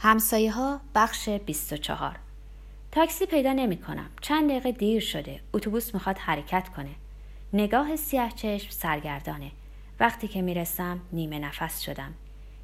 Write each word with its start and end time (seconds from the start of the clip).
همسایه 0.00 0.52
ها 0.52 0.80
بخش 0.94 1.28
24 1.28 2.16
تاکسی 2.92 3.26
پیدا 3.26 3.52
نمی 3.52 3.76
کنم. 3.76 4.10
چند 4.20 4.50
دقیقه 4.50 4.72
دیر 4.72 5.00
شده. 5.00 5.40
اتوبوس 5.52 5.94
می‌خواد 5.94 6.18
حرکت 6.18 6.68
کنه. 6.76 6.90
نگاه 7.52 7.96
سیاه 7.96 8.30
چشم 8.30 8.70
سرگردانه. 8.70 9.50
وقتی 10.00 10.28
که 10.28 10.42
می‌رسم 10.42 11.00
نیمه 11.12 11.38
نفس 11.38 11.80
شدم. 11.80 12.14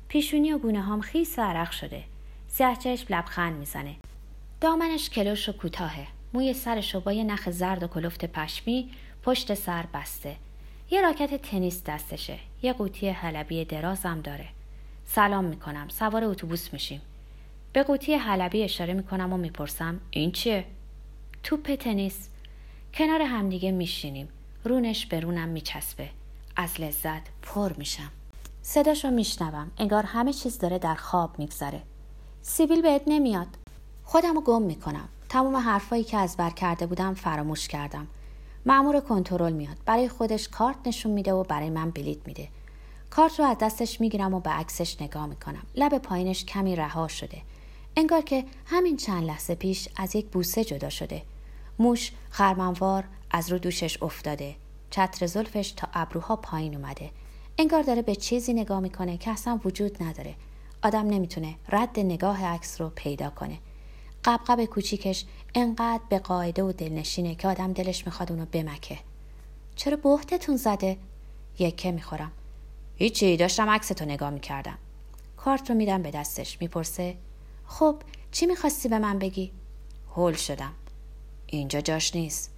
پیشونی 0.09 0.53
و 0.53 0.59
گونه 0.59 0.83
هام 0.83 1.01
خیس 1.01 1.39
و 1.39 1.43
عرق 1.43 1.71
شده. 1.71 2.05
سیاه 2.49 2.77
چشم 2.77 3.15
لبخند 3.15 3.56
می‌زنه. 3.56 3.96
دامنش 4.60 5.10
کلوش 5.10 5.48
و 5.48 5.53
کوتاهه. 5.53 6.06
موی 6.35 6.54
سرش 6.54 6.96
با 6.96 7.12
یه 7.12 7.24
نخ 7.24 7.51
زرد 7.51 7.82
و 7.82 7.88
کلفت 7.88 8.24
پشمی 8.24 8.90
پشت 9.22 9.54
سر 9.54 9.85
بسته. 9.94 10.37
یه 10.90 11.03
راکت 11.03 11.42
تنیس 11.42 11.85
دستشه. 11.85 12.38
یه 12.62 12.72
قوطی 12.72 13.08
حلبی 13.08 13.64
درازم 13.64 14.21
داره. 14.21 14.48
سلام 15.06 15.44
می‌کنم. 15.44 15.88
سوار 15.88 16.24
اتوبوس 16.24 16.73
میشیم. 16.73 17.01
به 17.75 17.83
قوطی 17.83 18.15
حلبی 18.15 18.62
اشاره 18.62 18.95
می‌کنم 18.95 19.33
و 19.33 19.37
می‌پرسم 19.37 20.01
این 20.11 20.33
چیه؟ 20.33 20.65
توپ 21.43 21.75
تنیس. 21.75 22.29
کنار 22.95 23.23
همدیگه 23.23 23.73
میشینیم. 23.73 24.29
رونش 24.65 25.07
به 25.07 25.21
رونم 25.21 25.48
میچسبه. 25.48 26.11
از 26.57 26.81
لذت 26.81 27.23
پر 27.43 27.73
میشم. 27.73 28.11
صداشو 28.62 29.11
میشنوم. 29.11 29.71
انگار 29.79 30.03
همه 30.03 30.33
چیز 30.33 30.59
داره 30.59 30.79
در 30.79 30.95
خواب 30.95 31.39
میگذره. 31.39 31.83
سیبیل 32.43 32.83
بهت 32.83 33.03
نمیاد. 33.07 33.47
خودمو 34.05 34.41
گم 34.41 34.62
می‌کنم. 34.62 35.09
تمام 35.29 35.56
حرفایی 35.56 36.05
که 36.05 36.17
از 36.17 36.37
بر 36.37 36.51
کرده 36.51 36.87
بودم 36.87 37.15
فراموش 37.15 37.69
کردم. 37.69 38.06
معمور 38.67 39.01
کنترل 39.01 39.53
میاد. 39.53 39.77
برای 39.87 40.09
خودش 40.09 40.48
کارت 40.48 40.77
نشون 40.87 41.12
میده 41.12 41.33
و 41.33 41.43
برای 41.43 41.70
من 41.70 41.91
بلیت 41.91 42.27
میده. 42.27 42.48
کارت 43.11 43.39
رو 43.39 43.47
از 43.47 43.56
دستش 43.59 44.01
می‌گیرم 44.01 44.34
و 44.34 44.41
به 44.41 44.51
عکسش 44.51 45.03
نگاه 45.03 45.27
می‌کنم. 45.27 45.62
لب 45.75 45.98
پایینش 45.98 46.45
کمی 46.45 46.77
رها 46.77 47.09
شده. 47.09 47.43
انگار 47.97 48.21
که 48.21 48.45
همین 48.66 48.97
چند 48.97 49.25
لحظه 49.25 49.55
پیش 49.55 49.89
از 49.97 50.16
یک 50.16 50.27
بوسه 50.27 50.65
جدا 50.65 50.91
شده. 50.91 51.23
موش 51.78 52.12
خرمنوار 52.31 53.05
از 53.31 53.53
رو 53.53 53.59
دوشش 53.59 54.03
افتاده. 54.03 54.55
چتر 54.91 55.27
زلفش 55.27 55.73
تا 55.73 55.89
ابروها 55.95 56.37
پایین 56.37 56.75
اومده. 56.77 57.11
انگار 57.59 57.83
داره 57.83 58.03
به 58.03 58.15
چیزی 58.17 58.53
نگاه 58.53 58.81
می‌کنه 58.81 59.17
که 59.17 59.31
اصلا 59.31 59.61
وجود 59.65 60.03
نداره. 60.03 60.34
آدم 60.83 61.06
نمی‌تونه 61.06 61.55
رد 61.69 62.00
نگاه 62.00 62.45
عکس 62.45 62.81
رو 62.81 62.92
پیدا 62.95 63.31
کنه. 63.31 63.59
قبقب 64.25 64.65
کوچیکش 64.65 65.25
انقدر 65.55 66.03
به 66.09 66.19
قاعده 66.19 66.62
و 66.62 66.72
دلنشینه 66.72 67.34
که 67.34 67.48
آدم 67.48 67.72
دلش 67.72 68.06
می‌خواد 68.06 68.33
اونو 68.33 68.47
بمکه. 68.47 68.98
چرا 69.77 69.97
بهتتون 69.97 70.56
زده؟ 70.56 70.97
یکه 71.59 71.92
می‌خورم. 71.92 72.33
هیچی 72.97 73.37
داشتم 73.37 73.70
عکستو 73.70 74.05
نگاه 74.05 74.31
می‌کردم. 74.31 74.78
کارت 75.37 75.70
رو 75.70 75.77
میدم 75.77 76.03
به 76.03 76.11
دستش. 76.11 76.61
می‌پرسه 76.61 77.17
خب 77.78 77.97
چی 78.33 78.47
می‌خواستی 78.47 78.89
به 78.89 78.98
من 78.98 79.19
بگی؟ 79.19 79.53
هول 80.17 80.33
شدم. 80.33 80.72
اینجا 81.47 81.81
جاش 81.81 82.16
نیست. 82.16 82.50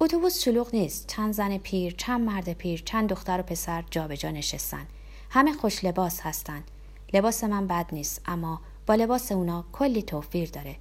اتوبوس 0.00 0.42
شلوغ 0.42 0.74
نیست. 0.74 1.06
چند 1.06 1.34
زن 1.34 1.58
پیر 1.58 1.94
چند 1.98 2.20
مرد 2.20 2.52
پیر 2.52 2.82
چند 2.84 3.08
دختر 3.08 3.40
و 3.40 3.42
پسر 3.42 3.84
جابجا 3.90 4.14
جا 4.14 4.30
نشستن. 4.30 4.86
همه 5.30 5.52
خوش 5.52 5.84
لباس 5.84 6.20
هستن. 6.20 6.64
لباس 7.12 7.44
من 7.44 7.66
بد 7.66 7.86
نیست 7.92 8.22
اما 8.26 8.60
با 8.86 8.94
لباس 8.94 9.32
اونا 9.32 9.64
کلی 9.72 10.02
توفیر 10.02 10.50
داره. 10.50 10.76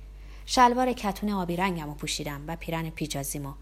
شلوار 0.45 0.94
کتون 0.94 1.30
آبی 1.30 1.56
رنگم 1.56 1.89
و 1.89 1.94
پوشیدم 1.94 2.41
و 2.47 2.56
پیرن 2.56 2.89
پیجازیمو. 2.89 3.53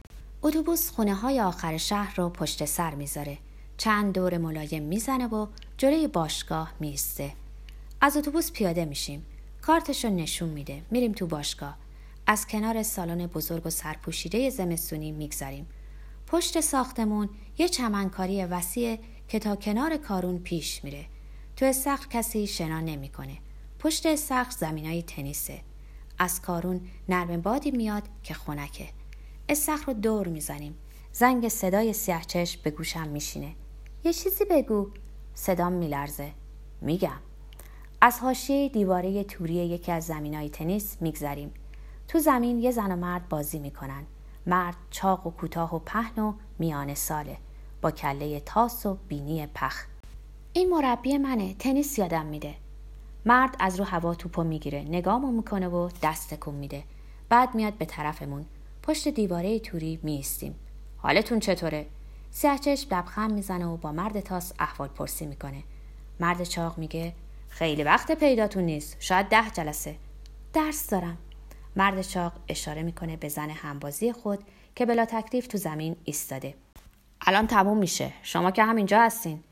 اتوبوس 0.42 0.92
خونه 0.92 1.16
های 1.16 1.42
آخر 1.42 1.78
شهر 1.78 2.16
رو 2.16 2.30
پشت 2.30 2.66
سر 2.66 2.96
می‌ذاره. 2.96 3.38
چند 3.78 4.14
دور 4.14 4.38
ملایم 4.38 4.84
می‌زنه 4.84 5.28
و 5.28 5.48
جلوی 5.78 6.08
باشگاه 6.08 6.74
میسته 6.80 7.34
از 8.02 8.18
اتوبوس 8.18 8.52
پیاده 8.52 8.86
میشیم. 8.86 9.26
کارتش 9.70 10.06
رو 10.06 10.12
نشون 10.12 10.50
میده. 10.50 10.82
میریم 10.92 11.12
تو 11.12 11.28
باشگاه. 11.28 11.78
از 12.28 12.48
کنار 12.48 12.84
سالن 12.84 13.28
بزرگ 13.28 13.66
و 13.66 13.70
سرپوشیده 13.70 14.50
زمستونی 14.50 15.12
میگذریم 15.12 15.68
پشت 16.28 16.60
ساختمون 16.60 17.30
یه 17.58 17.70
چمنکاری 17.70 18.46
وسیع 18.46 19.00
که 19.28 19.40
تا 19.40 19.56
کنار 19.56 19.98
کارون 19.98 20.40
پیش 20.40 20.84
میره. 20.84 21.06
تو 21.56 21.66
استخر 21.66 22.08
کسی 22.08 22.48
شنا 22.48 22.80
نمی‌کنه. 22.80 23.38
پشت 23.80 24.06
استخر 24.06 24.52
زمینای 24.52 25.04
تنیسه. 25.04 25.62
از 26.20 26.42
کارون 26.42 26.82
نرم 27.10 27.42
بادی 27.42 27.72
میاد 27.72 28.04
که 28.24 28.34
خونکه 28.34 28.88
استخر 29.50 29.86
رو 29.86 29.94
دور 29.94 30.28
می‌زنیم. 30.28 30.78
زنگ 31.12 31.48
صدای 31.48 31.94
سیاه 31.94 32.24
چشم 32.24 32.62
به 32.64 32.72
گوشم 32.72 33.08
میشینه. 33.08 33.56
یه 34.04 34.14
چیزی 34.14 34.46
بگو. 34.46 34.90
صدام 35.34 35.74
میلرزه. 35.74 36.32
میگم. 36.82 37.29
از 38.02 38.20
حاشیه 38.20 38.70
دیواره 38.70 39.24
توری 39.24 39.54
یکی 39.54 39.92
از 39.92 40.06
زمینای 40.06 40.50
تنیس 40.50 40.98
میگذریم. 41.02 41.54
تو 42.08 42.20
زمین 42.20 42.60
یه 42.60 42.72
زن 42.72 42.92
و 42.92 42.96
مرد 42.96 43.30
بازی 43.30 43.60
می‌کنن. 43.60 44.04
مرد 44.46 44.76
چاق 44.90 45.28
و 45.28 45.32
کوتاه 45.32 45.76
و 45.76 45.80
پهن 45.80 46.22
و 46.24 46.34
میان 46.60 46.94
ساله. 46.94 47.38
با 47.82 47.92
کله 47.92 48.40
تاس 48.40 48.86
و 48.86 48.98
بینی 49.08 49.48
پخ. 49.48 49.86
این 50.54 50.70
مربی 50.70 51.18
منه. 51.18 51.54
تنیس 51.54 52.00
یادم 52.00 52.26
میده. 52.26 52.56
مرد 53.26 53.56
از 53.60 53.80
رو 53.80 53.86
هوا 53.86 54.16
توپو 54.16 54.44
می‌گیره. 54.44 54.80
نگامو 54.80 55.32
می‌کنه 55.32 55.68
و 55.68 55.90
دست 56.04 56.34
کن 56.34 56.54
میده. 56.54 56.84
بعد 57.30 57.56
میاد 57.56 57.74
به 57.74 57.86
طرفمون. 57.86 58.46
پشت 58.84 59.08
دیواره 59.08 59.60
توری 59.60 60.00
میستیم 60.04 60.56
حالتون 60.98 61.40
چطوره؟ 61.40 61.86
سیاه 62.32 62.58
چشم 62.58 62.96
لبخند 62.96 63.32
می‌زنه 63.32 63.66
و 63.66 63.78
با 63.78 63.92
مرد 63.92 64.20
تاس 64.20 64.54
احوال 64.60 64.88
پرسی 64.88 65.26
می‌کنه. 65.26 65.64
مرد 66.20 66.44
چاق 66.44 66.78
میگه 66.78 67.14
خیلی 67.50 67.84
وقت 67.84 68.12
پیداتون 68.12 68.64
نیست. 68.64 68.98
شاید 69.00 69.26
ده 69.28 69.50
جلسه. 69.50 69.96
درس 70.54 70.90
دارم. 70.90 71.18
مرد 71.76 72.02
چاق 72.02 72.34
اشاره 72.48 72.84
می‌کنه 72.84 73.18
به 73.18 73.30
زن 73.30 73.50
همبازی 73.50 74.14
خود 74.14 74.44
که 74.76 74.86
بلا 74.86 75.06
تکلیف 75.06 75.48
تو 75.48 75.58
زمین 75.58 75.96
ایستاده. 76.04 76.56
الان 77.22 77.48
تموم 77.48 77.78
میشه. 77.78 78.14
شما 78.24 78.52
که 78.52 78.64
همینجا 78.64 79.02
هستین. 79.02 79.44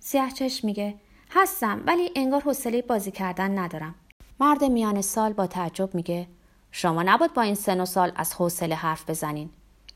سیاه 0.00 0.30
چشم 0.30 0.66
میگه. 0.66 0.94
هستم 1.30 1.82
ولی 1.86 2.10
انگار 2.16 2.40
حوصله 2.40 2.82
بازی 2.82 3.10
کردن 3.10 3.58
ندارم. 3.58 3.94
مرد 4.40 4.64
میان 4.64 5.00
سال 5.00 5.32
با 5.32 5.46
تعجب 5.46 5.94
میگه. 5.94 6.28
شما 6.70 7.02
نبود 7.02 7.34
با 7.34 7.42
این 7.42 7.54
سن 7.54 7.80
و 7.80 7.84
سال 7.84 8.12
از 8.16 8.34
حوصله 8.34 8.74
حرف 8.74 9.10
بزنین. 9.10 9.50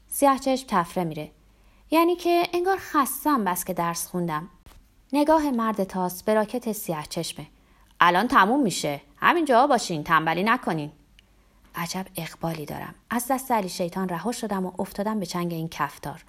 سیاه 0.09 0.39
چشم 0.39 0.67
تفره 0.69 1.05
میره. 1.05 1.31
یعنی 1.91 2.17
که 2.17 2.43
انگار 2.53 2.77
خستم 2.81 3.45
بس 3.45 3.65
که 3.65 3.75
درس 3.75 4.07
خوندم. 4.07 4.49
نگاه 5.13 5.51
مرد 5.51 5.85
تاس 5.85 6.23
به 6.23 6.35
راکت 6.35 6.73
سیاه 6.73 7.07
چشمه. 7.07 7.47
الان 8.01 8.29
تموم 8.29 8.63
میشه. 8.63 9.01
همینجا 9.17 9.67
باشین 9.67 10.05
تنبلی 10.05 10.43
نکنین. 10.43 10.93
عجب 11.75 12.07
اقبالی 12.17 12.67
دارم. 12.67 12.95
از 13.11 13.27
دست 13.31 13.53
علی 13.53 13.69
شیطان 13.69 14.09
رها 14.09 14.33
شدم 14.33 14.67
و 14.67 14.73
افتادم 14.79 15.21
به 15.21 15.27
چنگ 15.27 15.53
این 15.53 15.69
کفتار. 15.69 16.25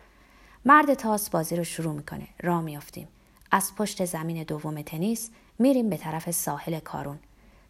مرد 0.65 0.93
تاس 0.93 1.29
بازی 1.29 1.55
رو 1.55 1.63
شروع 1.63 1.93
می‌کنه. 1.93 2.27
را 2.43 2.61
میافتیم. 2.61 3.07
از 3.51 3.75
پشت 3.75 4.05
زمین 4.05 4.43
دوم 4.43 4.81
تنیس 4.81 5.29
میریم 5.59 5.89
به 5.89 5.97
طرف 5.97 6.31
ساحل 6.31 6.79
کارون. 6.79 7.19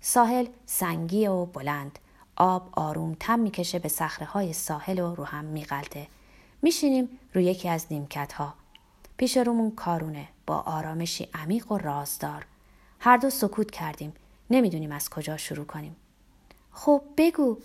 ساحل 0.01 0.45
سنگی 0.65 1.27
و 1.27 1.45
بلند. 1.45 1.99
آب 2.35 2.69
آروم 2.71 3.15
تم 3.19 3.39
می‌کشه 3.39 3.79
به 3.79 3.89
صخره 3.89 4.51
ساحل 4.51 4.99
و 4.99 5.15
رو 5.15 5.23
هم 5.23 5.45
میغلطه. 5.45 6.07
میشینیم 6.61 7.09
روی 7.33 7.43
یکی 7.43 7.69
از 7.69 7.85
نیمکت 7.91 8.33
ها 8.33 8.60
پیش 9.21 9.37
رومون 9.37 9.71
کارونه. 9.71 10.27
با 10.45 10.59
آرامشی 10.59 11.27
عمیق 11.33 11.71
و 11.71 11.77
رازدار. 11.77 12.45
هر 12.99 13.17
دو 13.17 13.29
سکوت 13.29 13.71
کردیم. 13.71 14.13
نمی‌دونیم 14.49 14.91
از 14.91 15.09
کجا 15.09 15.37
شروع 15.37 15.65
کنیم. 15.65 15.95
خب 16.71 17.01
بگو. 17.17 17.57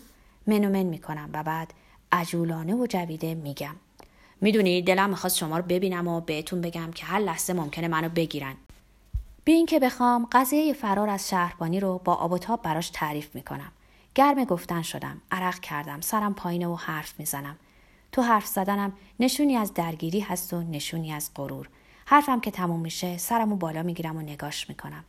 منومن 0.46 0.82
می‌کنم 0.82 1.30
و 1.32 1.42
بعد 1.42 1.72
عجولانه 2.12 2.74
و 2.74 2.86
جویده 2.86 3.34
میگم. 3.34 3.76
می‌دونی 4.40 4.82
دلم 4.82 5.10
می‌خواست 5.10 5.36
شما 5.36 5.56
رو 5.56 5.62
ببینم 5.62 6.08
و 6.08 6.20
بهتون 6.20 6.60
بگم 6.60 6.90
که 6.90 7.06
هر 7.06 7.18
لحظه 7.18 7.52
ممکنه 7.52 7.88
منو 7.88 8.08
بگیرن. 8.08 8.54
بی 9.44 9.52
اینکه 9.52 9.78
بخوام 9.78 10.28
قضیه 10.32 10.72
فرار 10.72 11.10
از 11.10 11.28
شهربانی 11.28 11.80
رو 11.80 12.00
با 12.04 12.14
آب 12.14 12.32
و 12.32 12.38
تاب 12.38 12.62
براش 12.62 12.90
تعریف 12.90 13.34
می‌کنم. 13.34 13.72
گرم 14.14 14.44
گفتن 14.44 14.82
شدم. 14.82 15.20
عرق 15.30 15.60
کردم. 15.60 16.00
سرم 16.00 16.34
پایینه 16.34 16.66
و 16.66 16.74
حرف 16.74 17.14
می‌زنم. 17.18 17.56
تو 18.16 18.22
حرف 18.22 18.46
زدنم 18.46 18.92
نشونی 19.20 19.56
از 19.56 19.74
درگیری 19.74 20.20
هست 20.20 20.52
و 20.52 20.62
نشونی 20.62 21.12
از 21.12 21.30
غرور. 21.34 21.68
حرفم 22.06 22.40
که 22.40 22.50
تموم 22.50 22.80
میشه 22.80 23.16
سرمو 23.16 23.56
بالا 23.56 23.82
می‌گیرم 23.82 24.16
و 24.16 24.20
نگاش 24.20 24.68
می‌کنم. 24.68 25.04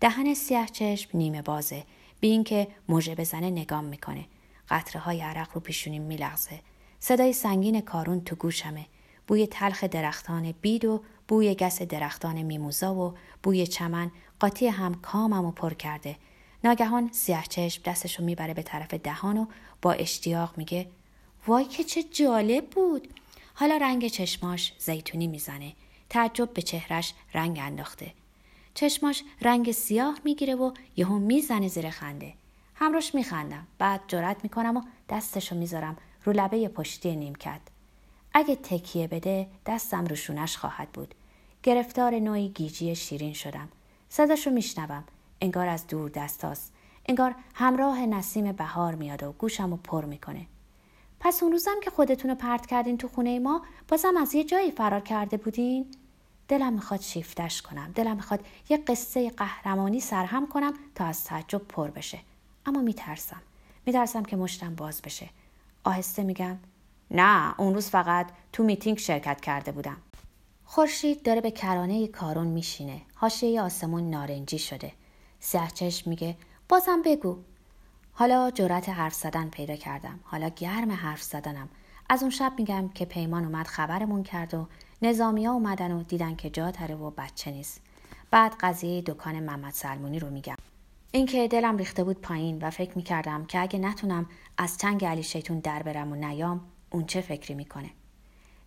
دهن 0.00 0.34
سیاه 0.34 0.66
چشم 0.66 1.10
نیمه 1.14 1.42
بازه. 1.42 1.84
بی 2.20 2.28
اینکه 2.28 2.68
موژه 2.88 3.14
بزنه 3.14 3.50
نگام 3.50 3.84
می‌کنه. 3.84 4.24
قطره 4.68 5.00
های 5.00 5.20
عرق 5.20 5.48
رو 5.54 5.60
پیشونیم 5.60 6.02
میلغزه. 6.02 6.60
صدای 6.98 7.32
سنگین 7.32 7.80
کارون 7.80 8.20
تو 8.20 8.36
گوشمه. 8.36 8.86
بوی 9.26 9.46
تلخ 9.46 9.84
درختان 9.84 10.54
بید 10.60 10.84
و 10.84 11.02
بوی 11.28 11.54
گس 11.54 11.82
درختان 11.82 12.42
میموزا 12.42 12.94
و 12.94 13.14
بوی 13.42 13.66
چمن 13.66 14.10
قاطی 14.40 14.66
هم 14.66 14.94
کامم 14.94 15.44
و 15.44 15.50
پر 15.50 15.74
کرده. 15.74 16.16
ناگهان 16.64 17.10
سیاه 17.12 17.46
چشم 17.46 17.82
دستشو 17.84 18.24
می‌بره 18.24 18.54
به 18.54 18.62
طرف 18.62 18.94
دهان 18.94 19.38
و 19.38 19.46
با 19.82 19.92
اشتیاق 19.92 20.54
میگه 20.56 20.86
وای 21.46 21.64
که 21.64 21.84
چه 21.84 22.02
جالب 22.02 22.66
بود. 22.70 23.08
حالا 23.54 23.76
رنگ 23.76 24.08
چشماش 24.08 24.72
زیتونی 24.78 25.26
می‌زنه. 25.26 25.72
تعجب 26.08 26.52
به 26.52 26.62
چهرش 26.62 27.14
رنگ 27.34 27.58
انداخته. 27.62 28.12
چشماش 28.74 29.24
رنگ 29.42 29.72
سیاه 29.72 30.18
می‌گیره 30.24 30.54
و 30.54 30.72
یهو 30.96 31.18
می‌زنه 31.18 31.68
زیر 31.68 31.90
خنده. 31.90 32.32
همراش 32.74 33.14
میخندم. 33.14 33.66
بعد 33.78 34.00
جرأت 34.08 34.36
می‌کنم 34.42 34.76
و 34.76 34.82
دستشو 35.08 35.56
می‌ذارم 35.56 35.96
رو 36.24 36.32
لبه 36.32 36.68
پشتی 36.68 37.16
نیمکت. 37.16 37.60
اگه 38.34 38.56
تکیه 38.56 39.06
بده 39.06 39.46
دستم 39.66 40.04
روشونش 40.04 40.56
خواهد 40.56 40.88
بود. 40.88 41.14
گرفتار 41.62 42.14
نوعی 42.14 42.48
گیجی 42.48 42.96
شیرین 42.96 43.32
شدم. 43.32 43.68
صداشو 44.08 44.50
میشنوم. 44.50 45.04
انگار 45.40 45.68
از 45.68 45.86
دور 45.86 46.10
دستاست 46.10 46.72
انگار 47.08 47.34
همراه 47.54 48.06
نسیم 48.06 48.52
بهار 48.52 48.94
میاد 48.94 49.22
و 49.22 49.32
گوشم 49.32 49.70
رو 49.70 49.76
پر 49.76 50.04
می‌کنه. 50.04 50.46
پس 51.20 51.42
اون 51.42 51.52
روزم 51.52 51.80
که 51.82 51.90
خودتون 51.90 52.30
رو 52.30 52.36
پرت 52.36 52.66
کردین 52.66 52.98
تو 52.98 53.08
خونه 53.08 53.38
ما 53.38 53.62
بازم 53.88 54.16
از 54.16 54.34
یه 54.34 54.44
جایی 54.44 54.70
فرار 54.70 55.00
کرده 55.00 55.36
بودین؟ 55.36 55.86
دلم 56.48 56.72
می‌خواد 56.72 57.00
شیفتش 57.00 57.62
کنم. 57.62 57.92
دلم 57.94 58.16
می‌خواد 58.16 58.46
یه 58.68 58.76
قصه 58.76 59.30
قهرمانی 59.30 60.00
سرهم 60.00 60.46
کنم 60.46 60.74
تا 60.94 61.04
از 61.04 61.24
تعجب 61.24 61.58
پر 61.58 61.90
بشه. 61.90 62.18
اما 62.66 62.80
میترسم. 62.80 63.42
میترسم 63.86 64.22
که 64.22 64.36
مشتم 64.36 64.74
باز 64.74 65.02
بشه. 65.02 65.30
آهسته 65.84 66.22
میگم 66.22 66.58
نه 67.10 67.60
اون 67.60 67.74
روز 67.74 67.88
فقط 67.88 68.26
تو 68.52 68.62
میتینگ 68.62 68.98
شرکت 68.98 69.40
کرده 69.40 69.72
بودم. 69.72 69.96
خورشید 70.64 71.22
داره 71.22 71.40
به 71.40 71.50
کرانه 71.50 72.06
کارون 72.06 72.46
میشینه. 72.46 73.02
حاشیه 73.14 73.62
آسمون 73.62 74.10
نارنجی 74.10 74.58
شده. 74.58 74.92
سیاه 75.40 75.70
میگه 76.06 76.36
بازم 76.68 77.02
بگو 77.02 77.38
حالا 78.20 78.50
جرأت 78.50 78.88
حرف 78.88 79.14
زدن 79.14 79.48
پیدا 79.48 79.76
کردم. 79.76 80.20
حالا 80.22 80.48
گرم 80.48 80.92
حرف 80.92 81.22
زدنم. 81.22 81.68
از 82.08 82.22
اون 82.22 82.30
شب 82.30 82.52
میگم 82.58 82.88
که 82.88 83.04
پیمان 83.04 83.44
اومد 83.44 83.66
خبرمون 83.66 84.22
کرد 84.22 84.54
و 84.54 84.68
نظامیا 85.02 85.52
اومدن 85.52 85.92
و 85.92 86.02
دیدن 86.02 86.36
که 86.36 86.50
جا 86.50 86.70
تره 86.70 86.94
و 86.94 87.10
بچه 87.10 87.50
نیست. 87.50 87.80
بعد 88.30 88.54
قضیه 88.60 89.02
دکان 89.02 89.40
محمد 89.40 89.72
سلمونی 89.72 90.18
رو 90.18 90.30
میگم. 90.30 90.56
اینکه 91.12 91.48
دلم 91.48 91.76
ریخته 91.76 92.04
بود 92.04 92.20
پایین 92.20 92.58
و 92.62 92.70
فکر 92.70 92.96
می‌کردم 92.96 93.44
که 93.44 93.60
اگه 93.60 93.78
نتونم 93.78 94.26
از 94.58 94.78
چنگ 94.78 95.04
علی 95.04 95.22
شیطون 95.22 95.58
در 95.58 95.82
برم 95.82 96.12
و 96.12 96.14
نیام 96.14 96.60
اون 96.90 97.06
چه 97.06 97.20
فکری 97.20 97.54
می‌کنه. 97.54 97.90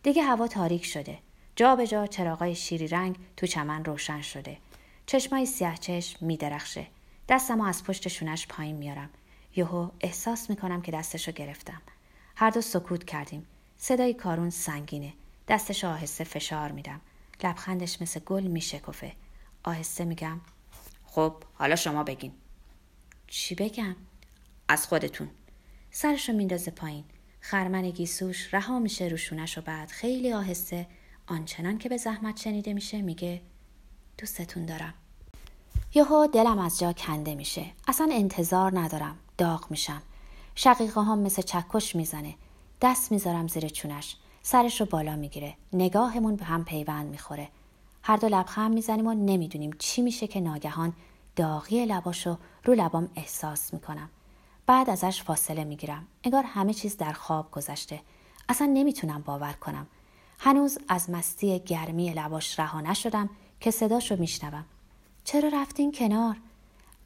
دیگه 0.03 0.23
هوا 0.23 0.47
تاریک 0.47 0.85
شده. 0.85 1.17
جا 1.55 1.75
به 1.75 1.87
جا 1.87 2.07
چراغای 2.07 2.55
شیری 2.55 2.87
رنگ 2.87 3.15
تو 3.37 3.47
چمن 3.47 3.85
روشن 3.85 4.21
شده. 4.21 4.57
چشمای 5.05 5.45
سیاه 5.45 5.77
چشم 5.77 6.25
میدرخشه. 6.25 6.87
دستم 7.29 7.61
از 7.61 7.83
پشت 7.83 8.07
شونش 8.07 8.47
پایین 8.47 8.75
میارم. 8.75 9.09
یهو 9.55 9.89
احساس 10.01 10.49
می‌کنم 10.49 10.81
که 10.81 10.91
دستشو 10.91 11.31
گرفتم. 11.31 11.81
هر 12.35 12.49
دو 12.49 12.61
سکوت 12.61 13.03
کردیم. 13.03 13.45
صدای 13.77 14.13
کارون 14.13 14.49
سنگینه. 14.49 15.13
دستش 15.47 15.83
آهسته 15.83 16.23
فشار 16.23 16.71
میدم. 16.71 17.01
لبخندش 17.43 18.01
مثل 18.01 18.19
گل 18.19 18.43
میشکفه. 18.43 19.13
آهسته 19.63 20.05
میگم 20.05 20.41
خب 21.05 21.43
حالا 21.53 21.75
شما 21.75 22.03
بگین. 22.03 22.31
چی 23.27 23.55
بگم؟ 23.55 23.95
از 24.67 24.87
خودتون. 24.87 25.29
سرشو 25.91 26.33
میندازه 26.33 26.71
پایین. 26.71 27.03
خرمن 27.39 27.89
گیسوش 27.89 28.53
رها 28.53 28.79
میشه 28.79 29.05
روشونش 29.05 29.57
و 29.57 29.61
بعد 29.61 29.89
خیلی 29.89 30.33
آهسته 30.33 30.87
آنچنان 31.27 31.77
که 31.77 31.89
به 31.89 31.97
زحمت 31.97 32.37
شنیده 32.37 32.73
میشه 32.73 33.01
میگه 33.01 33.41
دوستتون 34.17 34.65
دارم. 34.65 34.93
یهو 35.95 36.27
دلم 36.27 36.59
از 36.59 36.79
جا 36.79 36.93
کنده 36.93 37.35
میشه. 37.35 37.65
اصلا 37.87 38.09
انتظار 38.11 38.79
ندارم. 38.79 39.15
داغ 39.37 39.65
میشم. 39.69 40.01
شقیقه 40.55 41.01
هم 41.01 41.19
مثل 41.19 41.41
چکش 41.41 41.95
می‌زنه. 41.95 42.35
دست 42.81 43.11
می‌ذارم 43.11 43.47
زیر 43.47 43.69
چونش. 43.69 44.17
سرش 44.41 44.81
رو 44.81 44.87
بالا 44.87 45.15
می‌گیره. 45.15 45.55
نگاهمون 45.73 46.35
به 46.35 46.45
هم 46.45 46.65
پیوند 46.65 47.07
می‌خوره. 47.07 47.49
هر 48.03 48.17
دو 48.17 48.27
لبخند 48.27 48.73
می‌زنیم 48.73 49.07
و 49.07 49.13
نمی‌دونیم 49.13 49.71
چی 49.79 50.01
میشه 50.01 50.27
که 50.27 50.39
ناگهان 50.39 50.93
داغی 51.35 51.85
لباشو 51.85 52.37
رو 52.65 52.73
لبام 52.73 53.09
احساس 53.15 53.73
می‌کنم. 53.73 54.09
بعد 54.65 54.89
ازش 54.89 55.23
فاصله 55.23 55.63
می‌گیرم. 55.63 56.07
انگار 56.23 56.43
همه 56.43 56.73
چیز 56.73 56.97
در 56.97 57.13
خواب 57.13 57.51
گذشته. 57.51 58.01
اصلا 58.49 58.67
نمی‌تونم 58.67 59.21
باور 59.21 59.53
کنم. 59.53 59.87
هنوز 60.39 60.77
از 60.87 61.09
مستی 61.09 61.59
گرمی 61.59 62.13
لباش 62.13 62.59
رها 62.59 62.81
نشدم 62.81 63.29
که 63.59 63.71
صداشو 63.71 64.15
میشنوم. 64.15 64.65
چرا 65.25 65.49
رفتین 65.53 65.91
کنار؟ 65.91 66.37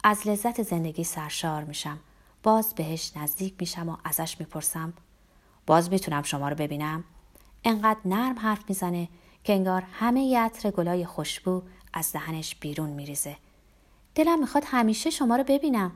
از 0.04 0.26
لذت 0.26 0.62
زندگی 0.62 1.04
سرشار 1.04 1.64
میشم. 1.64 1.98
باز 2.42 2.74
بهش 2.74 3.12
نزدیک 3.16 3.54
میشم 3.60 3.88
و 3.88 3.96
ازش 4.04 4.40
می‌پرسم. 4.40 4.92
باز 5.66 5.90
می‌تونم 5.90 6.22
شما 6.22 6.48
رو 6.48 6.54
ببینم. 6.54 7.04
انقدر 7.64 8.00
نرم 8.04 8.38
حرف 8.38 8.64
می‌زنه 8.68 9.08
که 9.44 9.52
انگار 9.52 9.82
همه 9.92 10.38
عطر 10.38 10.70
گلای 10.70 11.06
خوشبو 11.06 11.62
از 11.92 12.12
دهنش 12.12 12.54
بیرون 12.54 12.90
میریزه. 12.90 13.36
دلم 14.14 14.40
می‌خواد 14.40 14.64
همیشه 14.66 15.10
شما 15.10 15.36
رو 15.36 15.44
ببینم. 15.44 15.92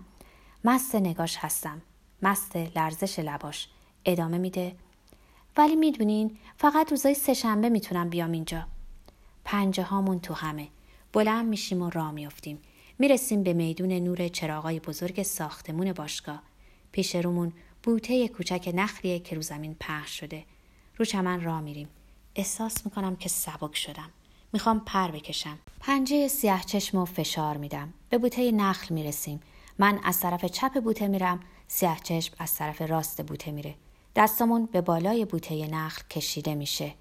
مست 0.65 0.95
نگاش 0.95 1.37
هستم. 1.37 1.83
مست 2.23 2.57
لرزش 2.57 3.19
لباش. 3.19 3.69
ادامه 4.05 4.39
میده. 4.39 4.77
ولی 5.57 5.77
می‌دونین 5.77 6.39
فقط 6.57 6.91
روزای 6.91 7.15
سهشنبه 7.15 7.69
می‌تونم 7.69 8.09
بیام 8.09 8.33
اینجا. 8.33 8.67
پنجه 9.45 9.83
هامون 9.83 10.21
تو 10.21 10.35
همه. 10.35 10.69
بلند 11.13 11.49
میشیم 11.49 11.83
و 11.83 11.91
راه 11.91 12.11
میافتیم. 12.11 12.59
می‌رسیم 12.99 13.43
به 13.43 13.53
میدون 13.53 13.93
نور 13.93 14.29
چراغای 14.29 14.81
بزرگ 14.81 15.23
ساختمون 15.23 15.93
باشگاه. 15.93 16.43
پیش 16.93 17.17
رومون 17.17 17.53
بوته 17.83 18.29
کوچک 18.29 18.73
نخلیه 18.75 19.19
که 19.19 19.37
رو 19.37 19.43
زمین 19.43 19.77
پخش 19.81 20.21
شده. 20.21 20.45
رو 20.97 21.05
چمن 21.05 21.41
راه 21.41 21.61
میریم. 21.61 21.89
احساس 22.35 22.87
می‌کنم 22.87 23.17
که 23.17 23.29
سبک 23.29 23.77
شدم. 23.77 24.11
می‌خوام 24.53 24.81
پر 24.81 25.11
بکشم. 25.11 25.59
پنجه 25.81 26.29
سیاه 26.29 26.65
چشم 26.65 26.99
و 26.99 27.05
فشار 27.05 27.57
میدم. 27.57 27.93
به 28.11 28.19
بوته 28.19 28.53
نخل 28.53 28.95
می‌رسیم. 28.95 29.41
من 29.79 30.01
از 30.05 30.21
طرف 30.21 30.45
چپ 30.45 30.81
بوته 30.81 31.09
میرم. 31.09 31.41
سیاه 31.69 32.01
چشم 32.03 32.35
از 32.39 32.55
طرف 32.55 32.83
راست 32.83 33.27
بوته 33.27 33.51
میره. 33.51 33.75
دستمون 34.17 34.67
به 34.67 34.81
بالای 34.81 35.25
بوته 35.25 35.67
نخل 35.67 36.03
کشیده 36.11 36.55
میشه. 36.55 36.95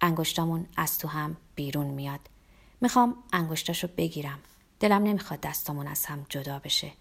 انگشتامون 0.00 0.66
از 0.76 0.98
تو 0.98 1.08
هم 1.08 1.36
بیرون 1.54 1.86
میاد. 1.86 2.20
می‌خوام 2.82 3.16
انگشتاشو 3.32 3.88
بگیرم. 3.96 4.38
دلم 4.80 5.02
نمی‌خواد 5.02 5.40
دستامون 5.40 5.86
از 5.86 6.06
هم 6.06 6.26
جدا 6.28 6.58
بشه. 6.58 6.92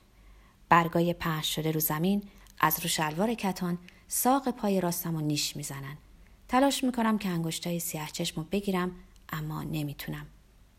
برگای 0.70 1.14
پهن 1.14 1.42
شده 1.42 1.72
رو 1.72 1.80
زمین 1.80 2.24
از 2.60 2.80
رو 2.80 2.90
شلوار 2.90 3.34
کتان 3.34 3.78
ساق 4.08 4.50
پای 4.50 4.82
راستم 4.82 5.16
و 5.16 5.22
نیش 5.22 5.56
می‌زنن. 5.56 5.98
تلاش 6.48 6.84
می‌کنم 6.84 7.18
که 7.18 7.30
انگشتای 7.30 7.80
سیاه 7.80 8.08
چشم 8.12 8.42
رو 8.42 8.48
بگیرم 8.52 8.92
اما 9.30 9.64
نمی‌تونم. 9.64 10.26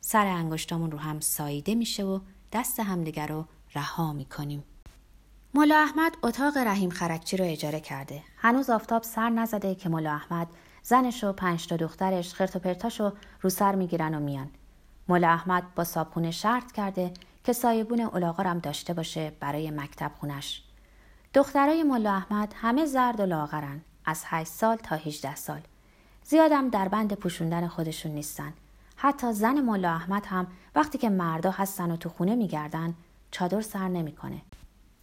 سر 0.00 0.26
انگشتامون 0.26 0.90
رو 0.90 0.98
هم 0.98 1.20
ساییده 1.20 1.74
میشه 1.74 2.04
و 2.04 2.20
دست 2.52 2.80
همدیگر 2.80 3.26
رو 3.26 3.44
رها 3.74 4.12
می‌کنیم. 4.12 4.64
ملا 5.54 5.76
احمد 5.76 6.16
اتاق 6.22 6.56
رحیم 6.56 6.90
خرکچی 6.90 7.36
رو 7.36 7.44
اجاره 7.44 7.80
کرده. 7.80 8.22
هنوز 8.36 8.70
آفتاب 8.70 9.02
سر 9.02 9.30
نزده 9.30 9.74
که 9.74 9.88
ملا 9.88 10.12
احمد 10.12 10.46
زنش 10.82 11.24
و 11.24 11.32
پنج 11.32 11.66
تا 11.66 11.76
دخترش 11.76 12.34
خرت 12.34 12.56
و 12.56 12.58
پرتاشو 12.58 13.12
رو 13.40 13.50
سر 13.50 13.74
می‌گیرن 13.74 14.14
و 14.14 14.20
میان. 14.20 14.50
ملا 15.08 15.28
احمد 15.28 15.74
با 15.74 15.84
صابخونه 15.84 16.30
شرط 16.30 16.72
کرده 16.72 17.12
که 17.44 17.52
سایبون 17.52 18.00
الاغارم 18.00 18.58
داشته 18.58 18.94
باشه 18.94 19.32
برای 19.40 19.70
مکتب 19.70 20.10
خونش. 20.20 20.62
دخترای 21.34 21.82
ملا 21.82 22.12
احمد 22.12 22.54
همه 22.56 22.86
زرد 22.86 23.20
و 23.20 23.26
لاغرن 23.26 23.80
از 24.04 24.22
8 24.26 24.50
سال 24.50 24.76
تا 24.76 24.96
18 24.96 25.34
سال. 25.34 25.60
زیادم 26.24 26.68
در 26.68 26.88
بند 26.88 27.12
پوشوندن 27.12 27.68
خودشون 27.68 28.12
نیستن. 28.12 28.52
حتی 28.96 29.32
زن 29.32 29.60
ملا 29.60 29.90
احمد 29.90 30.26
هم 30.26 30.46
وقتی 30.74 30.98
که 30.98 31.08
مردا 31.08 31.50
هستن 31.50 31.90
و 31.90 31.96
تو 31.96 32.08
خونه 32.08 32.34
میگردن 32.34 32.94
چادر 33.30 33.60
سر 33.60 33.88
نمی‌کنه. 33.88 34.42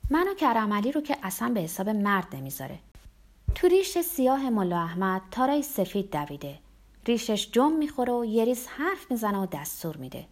من 0.10 0.27
و 0.27 0.34
کرملی 0.34 0.91
رو 0.91 1.01
که 1.01 1.18
اصلا 1.24 1.50
به 1.50 1.60
حساب 1.60 1.89
مرد 1.89 2.36
نمی‌ذاره. 2.36 2.79
تو 3.56 3.68
ریش 3.68 3.98
سیاه 3.98 4.50
ملا 4.50 4.79
احمد 4.79 5.22
تارای 5.32 5.63
سفید 5.63 6.12
دویده. 6.12 6.60
ریشش 7.08 7.51
جم 7.51 7.72
می‌خوره 7.72 8.13
و 8.13 8.25
یه 8.25 8.46
ریز 8.46 8.68
حرف 8.68 9.12
می‌زنه 9.12 9.38
و 9.38 9.46
دستور 9.46 9.98
میده. 9.98 10.25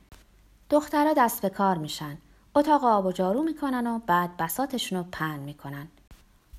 دخترها 0.70 1.14
دست 1.14 1.42
به 1.42 1.50
کار 1.50 1.78
میشن. 1.78 2.18
اتاق 2.56 2.84
آب 2.84 3.06
و 3.06 3.12
جارو 3.12 3.44
می‌کنن 3.44 3.88
و 3.88 4.00
بعد 4.00 4.38
بساتشون 4.38 4.98
رو 4.98 5.06
پهن 5.12 5.40
می‌کنن. 5.40 5.88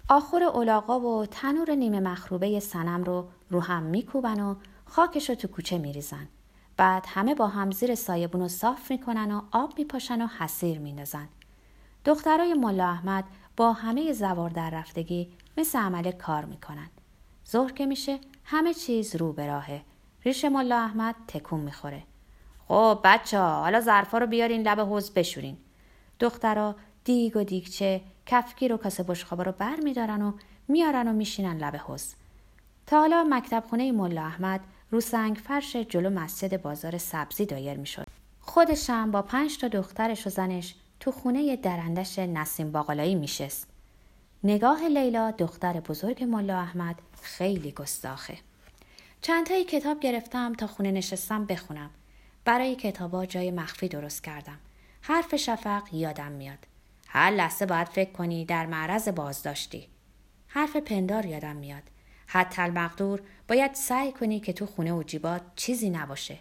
آخر 0.09 0.43
اولاغا 0.43 1.01
و 1.01 1.27
تنور 1.27 1.71
نیمه 1.71 2.01
مخروبه 2.01 2.61
سنم 2.61 3.05
رو 3.05 3.29
رو 3.51 3.61
هم 3.61 3.83
میکوبن 3.83 4.41
و 4.41 4.55
خاکش 4.87 5.29
رو 5.29 5.35
تو 5.35 5.49
کوچه 5.49 5.79
میریزن. 5.79 6.29
بعد 6.77 7.05
همه 7.09 7.35
با 7.35 7.47
هم 7.47 7.71
زیر 7.71 7.95
سایبون 7.95 8.41
رو 8.41 8.49
صاف 8.49 8.91
می‌کنن 8.91 9.33
و 9.33 9.43
آب 9.51 9.79
میپاشن 9.79 10.23
و 10.23 10.27
حسیر 10.27 10.79
میندازن. 10.79 11.29
دخترای 12.05 12.55
ملا 12.55 12.89
احمد 12.89 13.25
با 13.57 13.73
همه 13.73 14.13
زوار 14.13 14.51
در 14.51 14.71
رفتگی 14.71 15.29
مثل 15.57 15.79
عمل 15.79 16.11
کار 16.11 16.45
می‌کنن. 16.45 16.89
ظهر 17.51 17.73
که 17.73 17.87
میشه 17.87 18.19
همه 18.45 18.75
چیز 18.75 19.17
رو 19.17 19.33
به 19.33 19.47
راهه. 19.47 19.83
ریش 20.25 20.45
ملا 20.45 20.79
احمد 20.79 21.15
تکون 21.29 21.61
می‌خوره. 21.61 22.03
خب 22.69 23.01
بچه 23.05 23.39
ها 23.39 23.61
حالا 23.61 23.81
ظرفا 23.81 24.19
رو 24.19 24.27
بیارین 24.27 24.69
لب 24.69 24.81
حوز 24.81 25.11
بشورین. 25.11 25.57
دخترا 26.21 26.77
دیگ 27.05 27.37
و 27.37 27.45
دیگچه 27.45 28.01
کفگیر 28.27 28.73
و 28.73 28.77
کاسه 28.77 29.03
بشخابا 29.03 29.43
رو 29.43 29.53
بر 29.53 29.77
میدارن 29.83 30.23
و 30.23 30.33
میارن 30.69 31.09
و 31.09 31.13
میشینن 31.13 31.57
لب 31.59 31.77
حوز 31.77 32.15
تا 32.87 33.01
حالا 33.01 33.27
مکتب 33.31 33.65
خونه 33.71 33.93
ملا 33.93 34.23
احمد 34.23 34.61
رو 34.91 35.01
سنگ 35.01 35.37
فرش 35.37 35.77
جلو 35.77 36.11
مسجد 36.11 36.63
بازار 36.63 36.99
سبزی 36.99 37.47
دایر 37.47 37.77
می‌شد. 37.77 38.07
خودشم 38.41 39.11
با 39.11 39.23
پنج 39.23 39.59
تا 39.59 39.69
دخترش 39.69 40.27
و 40.27 40.31
زنش 40.31 40.75
تو 41.01 41.13
خونه 41.13 41.57
درندش 41.57 42.19
نسیم 42.19 42.73
باقلایی 42.73 43.15
میشست. 43.15 43.67
نگاه 44.45 44.89
لیلا 44.89 45.31
دختر 45.31 45.81
بزرگ 45.81 46.25
ملا 46.25 46.59
احمد 46.59 46.97
خیلی 47.23 47.73
گستاخه. 47.73 48.39
چند 49.21 49.47
تایی 49.47 49.65
کتاب 49.65 50.01
گرفتم 50.01 50.55
تا 50.55 50.67
خونه 50.67 50.91
نشستم 50.91 51.45
بخونم. 51.45 51.91
برای 52.45 52.77
کتابا 52.77 53.27
جای 53.27 53.51
مخفی 53.51 53.89
درست 53.89 54.25
کردم. 54.25 54.59
حرف 55.01 55.37
شفق 55.37 55.83
یادم 55.93 56.33
میاد. 56.33 56.59
هر 57.07 57.31
لحظه 57.31 57.67
باید 57.67 57.89
فکر 57.89 58.13
کنی 58.13 58.45
در 58.45 58.67
معرض 58.67 59.09
بازداشتی. 59.09 59.89
حرف 60.49 60.77
پندار 60.77 61.27
یادم 61.27 61.57
میاد. 61.57 61.83
حتی 62.27 62.63
المقدور 62.63 63.21
باید 63.49 63.75
سعی 63.75 64.13
کنی 64.13 64.41
که 64.41 64.53
تو 64.53 64.67
خونه 64.67 64.93
و 64.93 65.03
جیبات 65.03 65.43
چیزی 65.57 65.91
نباشه. 65.91 66.39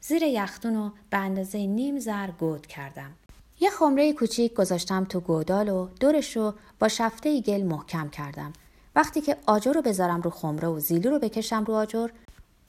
زیر 0.00 0.22
یختون 0.22 0.74
رو 0.74 0.92
به 1.10 1.18
اندازه 1.18 1.66
نیم 1.66 1.98
زر 1.98 2.30
گود 2.30 2.66
کردم. 2.66 3.12
یه 3.60 3.70
خمره 3.70 4.12
کوچیک 4.12 4.54
گذاشتم 4.54 5.04
تو 5.04 5.20
گودال 5.20 5.68
و 5.68 5.88
دورش 6.00 6.36
رو 6.36 6.54
با 6.78 6.88
شفته 6.88 7.40
گل 7.40 7.62
محکم 7.62 8.08
کردم. 8.08 8.52
وقتی 8.96 9.20
که 9.20 9.36
آجر 9.46 9.72
رو 9.72 9.82
بذارم 9.82 10.20
رو 10.20 10.30
خمره 10.30 10.68
و 10.68 10.80
زیلو 10.80 11.10
رو 11.10 11.18
بکشم 11.18 11.64
رو 11.64 11.74
آجر 11.74 12.10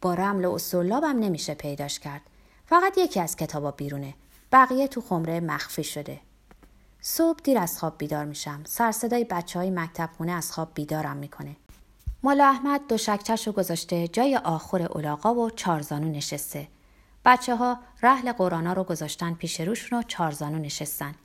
با 0.01 0.13
رمل 0.13 0.46
و 0.46 0.57
سلابم 0.57 1.19
نمیشه 1.19 1.53
پیداش 1.53 2.00
کرد. 2.00 2.22
فقط 2.65 2.98
یکی 2.98 3.19
از 3.19 3.36
کتابا 3.36 3.72
بیرونه. 3.72 4.13
بقیه 4.51 4.88
تو 4.88 5.01
خمره 5.01 5.39
مخفی 5.39 5.84
شده. 5.84 6.19
صبح 7.01 7.39
دیر 7.43 7.57
از 7.57 7.79
خواب 7.79 7.98
بیدار 7.98 8.25
میشم. 8.25 8.62
سر 8.65 8.91
صدای 8.91 9.24
بچه 9.24 9.60
های 9.60 9.69
مکتب 9.69 10.10
خونه 10.17 10.31
از 10.31 10.51
خواب 10.51 10.72
بیدارم 10.74 11.17
می‌کنه. 11.17 11.55
ملا 12.24 12.46
احمد 12.46 12.81
دو 12.89 12.98
شکچش 12.98 13.48
رو 13.48 13.53
گذاشته 13.53 14.07
جای 14.07 14.36
آخر 14.36 14.81
اولاغا 14.81 15.36
و 15.36 15.50
چارزانو 15.50 16.12
نشسته. 16.12 16.67
بچه 17.25 17.55
ها 17.55 17.79
رحل 18.01 18.31
قرانا 18.31 18.74
رو 18.74 18.84
گذاشتن 18.84 19.34
پیش 19.34 19.62
روشون 19.62 20.00
و 20.00 20.03
چارزانو 20.03 20.60
نشستن. 20.60 21.15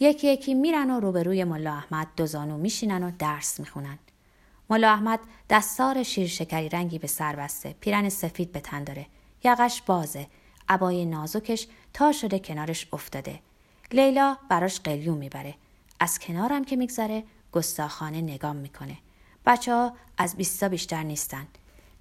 یکی 0.00 0.32
یکی 0.32 0.54
میرن 0.54 0.90
و 0.90 1.00
روبروی 1.00 1.44
ملا 1.44 1.72
احمد 1.72 2.06
دو 2.16 2.26
زانو 2.26 2.58
میشینن 2.58 3.02
و 3.02 3.10
درس 3.18 3.60
می‌خونن. 3.60 3.98
ملا 4.70 4.92
احمد 4.92 5.20
دستار 5.50 6.02
شیر 6.02 6.28
شکری 6.28 6.68
رنگی 6.68 6.98
به 6.98 7.06
سر 7.06 7.36
بسته. 7.36 7.74
پیرن 7.80 8.08
سفید 8.08 8.52
به 8.52 8.60
تن 8.60 8.84
داره. 8.84 9.06
یقش 9.44 9.82
بازه. 9.82 10.26
عبای 10.68 11.04
نازکش 11.04 11.66
تا 11.92 12.12
شده 12.12 12.38
کنارش 12.38 12.88
افتاده. 12.92 13.40
لیلا 13.92 14.36
براش 14.48 14.80
قلیون 14.80 15.18
می‌بره. 15.18 15.54
از 16.00 16.18
کنارم 16.18 16.64
که 16.64 16.76
میگذره 16.76 17.24
گستاخانه 17.52 18.20
نگام 18.20 18.56
می‌کنه. 18.56 18.96
بچه 19.46 19.74
ها 19.74 19.96
از 20.18 20.36
بیستا 20.36 20.68
بیشتر 20.68 21.02
نیستن. 21.02 21.46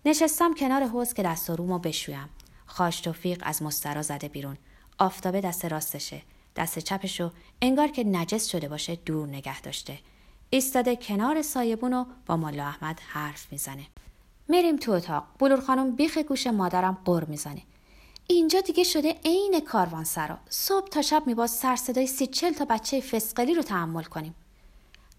نشستم 0.06 0.54
کنار 0.54 0.84
حوز 0.84 1.14
که 1.14 1.24
دست 1.24 1.50
و 1.50 1.56
رومو 1.56 1.80
بشویم. 1.80 2.30
خاش 2.66 3.02
توفیق 3.02 3.42
از 3.46 3.64
مسترا 3.64 4.02
زده 4.02 4.28
بیرون. 4.28 4.58
آفتابه 4.98 5.42
دست 5.42 5.66
راستشه. 5.66 6.22
دست 6.56 6.80
چپشو 6.80 7.32
انگار 7.62 7.88
که 7.88 8.04
نجس 8.04 8.48
شده 8.48 8.70
باشه 8.70 8.96
دور 8.96 9.28
نگه 9.28 9.62
داشته. 9.62 10.00
ایستاده 10.54 10.96
کنار 10.96 11.42
سایبون 11.42 11.94
و 11.94 12.06
با 12.26 12.38
مالا 12.38 12.64
احمد 12.64 13.00
حرف 13.00 13.52
می‌زنه. 13.52 13.86
میریم 14.48 14.78
تو 14.78 14.92
اتاق. 14.92 15.24
بلور 15.40 15.62
خانم 15.62 15.92
بیخ 15.96 16.18
گوش 16.18 16.48
مادرم 16.48 16.98
قر 17.06 17.24
می‌زنه. 17.24 17.62
اینجا 18.28 18.62
دیگه 18.62 18.84
شده 18.84 19.16
عین 19.26 19.62
سرا 20.04 20.38
صبح 20.50 20.88
تا 20.88 21.02
شب 21.02 21.24
میباز 21.26 21.52
سر 21.52 21.76
صدای 21.76 22.08
سی 22.08 22.28
چل 22.28 22.54
تا 22.54 22.66
بچه 22.66 23.02
فسقلی 23.02 23.54
رو 23.54 23.62
تحمل 23.62 24.04
کنیم. 24.04 24.36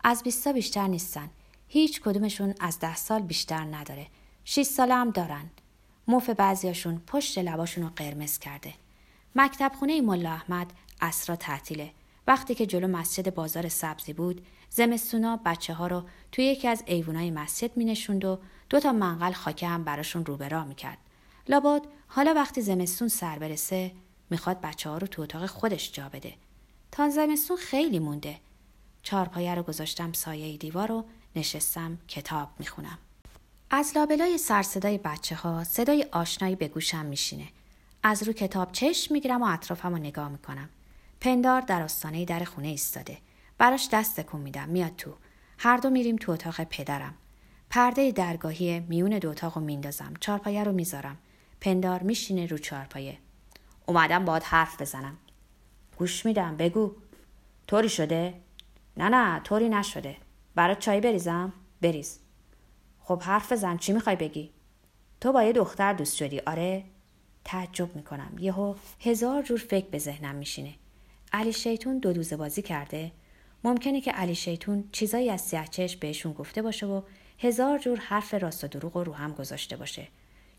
از 0.04 0.22
بیستا 0.22 0.52
بیشتر 0.52 0.86
نیستن. 0.86 1.30
هیچ 1.68 2.00
کدومشون 2.00 2.54
از 2.60 2.78
ده 2.78 2.96
سال 2.96 3.22
بیشتر 3.22 3.64
نداره. 3.64 4.06
شیش 4.44 4.66
ساله 4.66 4.94
هم 4.94 5.10
دارن. 5.10 5.50
موف 6.08 6.30
بعضیاشون 6.30 7.02
پشت 7.06 7.38
لباشون 7.38 7.84
رو 7.84 7.90
قرمز 7.96 8.38
کرده. 8.38 8.74
مکتب 9.34 9.72
خونه 9.78 10.00
ملا 10.00 10.30
احمد 10.30 10.72
اسرا 11.00 11.36
تعطیله. 11.36 11.90
وقتی 12.26 12.54
که 12.54 12.66
جلو 12.66 12.88
مسجد 12.88 13.34
بازار 13.34 13.68
سبزی 13.68 14.12
بود 14.12 14.46
زمستونا 14.70 15.40
بچه 15.44 15.74
ها 15.74 15.86
رو 15.86 16.04
توی 16.32 16.44
یکی 16.44 16.68
از 16.68 16.82
ایوونای 16.86 17.30
مسجد 17.30 17.76
می 17.76 17.84
نشوند 17.84 18.24
و 18.24 18.38
دو 18.68 18.80
تا 18.80 18.92
منقل 18.92 19.32
خاکه 19.32 19.68
هم 19.68 19.84
براشون 19.84 20.26
روبرا 20.26 20.64
می 20.64 20.74
کرد. 20.74 20.98
لابد 21.48 21.82
حالا 22.08 22.34
وقتی 22.34 22.60
زمستون 22.60 23.08
سر 23.08 23.38
برسه 23.38 23.92
می‌خواد 24.30 24.60
بچه 24.60 24.90
ها 24.90 24.98
رو 24.98 25.06
تو 25.06 25.22
اتاق 25.22 25.46
خودش 25.46 25.92
جا 25.92 26.08
بده. 26.08 26.34
تا 26.92 27.08
زمستون 27.08 27.56
خیلی 27.56 27.98
مونده. 27.98 28.40
چارپایه 29.02 29.54
رو 29.54 29.62
گذاشتم 29.62 30.12
سایه 30.12 30.56
دیوار 30.56 30.92
و 30.92 31.04
نشستم 31.36 31.98
کتاب 32.08 32.48
می‌خونم. 32.58 32.98
از 33.70 33.92
لابلای 33.96 34.38
سرصدای 34.38 34.98
بچه 34.98 35.34
ها 35.34 35.64
صدای 35.64 36.06
آشنایی 36.12 36.56
به 36.56 36.68
گوشم 36.68 37.06
میشینه. 37.06 37.48
از 38.02 38.22
رو 38.22 38.32
کتاب 38.32 38.72
چشم 38.72 39.14
می‌گیرم 39.14 39.42
و 39.42 39.46
اطرافم 39.46 39.90
رو 39.90 39.98
نگاه 39.98 40.28
می‌کنم. 40.28 40.68
پندار 41.24 41.60
در 41.60 41.82
آستانه 41.82 42.24
در 42.24 42.44
خونه 42.44 42.68
ایستاده. 42.68 43.18
براش 43.58 43.88
دست 43.92 44.20
تکون 44.20 44.40
میدم 44.40 44.68
میاد 44.68 44.96
تو. 44.96 45.14
هر 45.58 45.76
دو 45.76 45.90
میریم 45.90 46.16
تو 46.16 46.32
اتاق 46.32 46.64
پدرم. 46.64 47.14
پرده 47.70 48.12
درگاهی 48.12 48.80
میون 48.80 49.18
دو 49.18 49.30
اتاق 49.30 49.58
رو 49.58 49.64
میندازم. 49.64 50.14
چارپایه 50.20 50.64
رو 50.64 50.72
می‌ذارم. 50.72 51.18
پندار 51.60 52.02
میشینه 52.02 52.46
رو 52.46 52.58
چارپایه. 52.58 53.18
اومدم 53.86 54.24
باید 54.24 54.42
حرف 54.42 54.80
بزنم. 54.80 55.16
گوش 55.96 56.26
میدم 56.26 56.56
بگو. 56.56 56.94
طوری 57.66 57.88
شده؟ 57.88 58.34
نه 58.96 59.08
نه 59.08 59.40
طوری 59.40 59.68
نشده. 59.68 60.16
برات 60.54 60.78
چای 60.78 61.00
بریزم؟ 61.00 61.52
بریز. 61.80 62.18
خب 63.00 63.22
حرف 63.22 63.52
بزن 63.52 63.76
چی 63.76 63.92
می‌خوای 63.92 64.16
بگی؟ 64.16 64.50
تو 65.20 65.32
با 65.32 65.42
یه 65.42 65.52
دختر 65.52 65.92
دوست 65.92 66.16
شدی 66.16 66.40
آره؟ 66.40 66.84
تعجب 67.44 67.96
می‌کنم 67.96 68.32
یهو 68.38 68.74
هزار 69.00 69.42
جور 69.42 69.58
فکر 69.58 69.86
به 69.86 69.98
ذهنم 69.98 70.34
میشینه 70.34 70.74
علی 71.34 71.52
شیطون 71.52 71.98
دو 71.98 72.12
دوزه 72.12 72.36
بازی 72.36 72.62
کرده. 72.62 73.12
ممکنه 73.64 74.00
که 74.00 74.12
علی 74.12 74.34
شیطون 74.34 74.84
چیزایی 74.92 75.30
از 75.30 75.40
سیاهچش 75.40 75.96
بهشون 75.96 76.32
گفته 76.32 76.62
باشه 76.62 76.86
و 76.86 77.02
هزار 77.38 77.78
جور 77.78 77.98
حرف 77.98 78.34
راست 78.34 78.64
و 78.64 78.66
دروغ 78.68 78.96
رو 78.96 79.12
هم 79.12 79.32
گذاشته 79.32 79.76
باشه. 79.76 80.08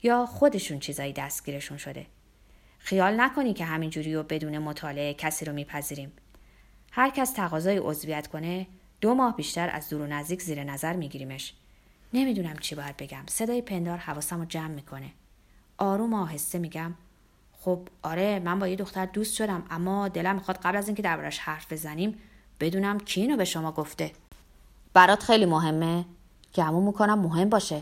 یا 0.03 0.25
خودشون 0.25 0.79
چیزایی 0.79 1.13
دستگیرشون 1.13 1.77
شده. 1.77 2.05
خیال 2.77 3.21
نکنی 3.21 3.53
که 3.53 3.65
همینجوری 3.65 4.15
و 4.15 4.23
بدون 4.23 4.57
مطالعه 4.57 5.13
کسی 5.13 5.45
رو 5.45 5.53
میپذیریم. 5.53 6.11
هر 6.91 7.09
کس 7.09 7.31
تقاضای 7.31 7.77
عضویت 7.77 8.27
کنه 8.27 8.67
دو 9.01 9.13
ماه 9.13 9.35
بیشتر 9.35 9.69
از 9.69 9.89
دور 9.89 10.01
و 10.01 10.07
نزدیک 10.07 10.41
زیر 10.41 10.63
نظر 10.63 10.93
میگیریمش. 10.95 11.53
نمی‌دونم 12.13 12.57
چی 12.57 12.75
باید 12.75 12.97
بگم. 12.97 13.23
صدای 13.27 13.61
پندار 13.61 13.97
حواسم 13.97 14.39
رو 14.39 14.45
جمع 14.45 14.67
می‌کنه. 14.67 15.11
آروم 15.77 16.13
آهسته 16.13 16.59
میگم. 16.59 16.93
خب 17.61 17.79
آره 18.03 18.39
من 18.39 18.59
با 18.59 18.67
یه 18.67 18.75
دختر 18.75 19.05
دوست 19.05 19.35
شدم 19.35 19.63
اما 19.71 20.07
دلم 20.07 20.35
می‌خواد 20.35 20.57
قبل 20.57 20.77
از 20.77 20.87
اینکه 20.87 21.01
دربارش 21.01 21.39
حرف 21.39 21.73
بزنیم 21.73 22.17
بدونم 22.59 22.99
کی 22.99 23.21
اینو 23.21 23.37
به 23.37 23.45
شما 23.45 23.71
گفته. 23.71 24.11
برات 24.93 25.23
خیلی 25.23 25.45
مهمه 25.45 26.05
گمون 26.55 26.83
می‌کنم 26.83 27.19
مهم 27.19 27.49
باشه. 27.49 27.81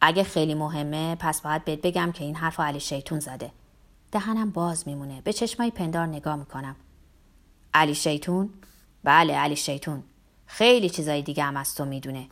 اگه 0.00 0.22
خیلی 0.22 0.54
مهمه 0.54 1.14
پس 1.14 1.40
باید 1.40 1.64
بهت 1.64 1.82
بگم 1.82 2.12
که 2.12 2.24
این 2.24 2.34
حرف 2.36 2.60
علی 2.60 2.80
شیطون 2.80 3.20
زده. 3.20 3.50
دهنم 4.12 4.50
باز 4.50 4.88
میمونه 4.88 5.20
به 5.24 5.32
چشمای 5.32 5.70
پندار 5.70 6.06
نگاه 6.06 6.36
می‌کنم. 6.36 6.76
علی 7.74 7.94
شیطون؟ 7.94 8.50
بله 9.04 9.34
علی 9.34 9.56
شیطون. 9.56 10.02
خیلی 10.46 10.90
چیزای 10.90 11.22
دیگه 11.22 11.44
هم 11.44 11.56
از 11.56 11.74
تو 11.74 11.84
می‌دونه. 11.84 12.26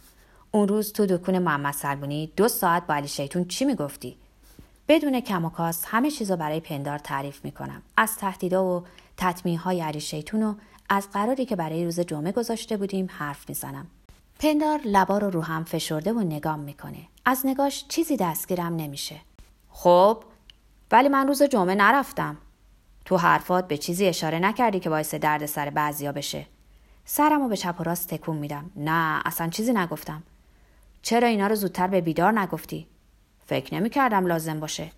اون 0.50 0.68
روز 0.68 0.92
تو 0.92 1.06
دکون 1.06 1.38
محمد 1.38 1.74
سلمونی 1.74 2.32
دو 2.36 2.48
ساعت 2.48 2.86
با 2.86 2.94
علی 2.94 3.08
شیطون 3.08 3.44
چی 3.44 3.64
می‌گفتی؟ 3.64 4.16
بدون 4.88 5.20
کم 5.20 5.44
و 5.44 5.50
کاس 5.50 5.84
همه 5.86 6.10
چیزو 6.10 6.36
برای 6.36 6.60
پندار 6.60 6.98
تعریف 6.98 7.44
می‌کنم. 7.44 7.82
از 7.96 8.16
تهدیدا 8.16 8.64
و 8.64 8.84
تطمیه 9.16 9.58
های 9.58 9.80
علی 9.80 10.00
شیطون 10.00 10.42
و 10.42 10.54
از 10.88 11.10
قراری 11.10 11.44
که 11.46 11.56
برای 11.56 11.84
روز 11.84 12.00
جمعه 12.00 12.32
گذاشته 12.32 12.76
بودیم 12.76 13.08
حرف 13.10 13.48
می‌زنم. 13.48 13.86
پندار 14.38 14.80
لبا 14.84 15.18
رو 15.18 15.30
رو 15.30 15.42
هم 15.42 15.64
فشرده 15.64 16.12
و 16.12 16.20
نگام 16.20 16.60
می‌کنه. 16.60 16.98
از 17.24 17.46
نگاش 17.46 17.84
چیزی 17.88 18.16
دستگیرم 18.16 18.76
نمیشه. 18.76 19.20
خب 19.70 20.22
ولی 20.90 21.08
من 21.08 21.28
روز 21.28 21.42
جمعه 21.42 21.74
نرفتم. 21.74 22.36
تو 23.04 23.16
حرفات 23.16 23.68
به 23.68 23.76
چیزی 23.76 24.06
اشاره 24.06 24.38
نکردی 24.38 24.80
که 24.80 24.90
باعث 24.90 25.14
درد 25.14 25.46
سر 25.46 25.70
بعضیا 25.70 26.12
بشه. 26.12 26.46
سرم 27.04 27.42
رو 27.42 27.48
به 27.48 27.56
چپ 27.56 27.80
و 27.80 27.82
راست 27.82 28.08
تکون 28.08 28.36
میدم. 28.36 28.70
نه 28.76 29.22
اصلا 29.24 29.48
چیزی 29.48 29.72
نگفتم. 29.72 30.22
چرا 31.02 31.28
اینا 31.28 31.46
رو 31.46 31.54
زودتر 31.54 31.86
به 31.86 32.00
بیدار 32.00 32.38
نگفتی؟ 32.40 32.86
فکر 33.46 33.74
نمی 33.74 33.90
کردم 33.90 34.26
لازم 34.26 34.60
باشه. 34.60 34.90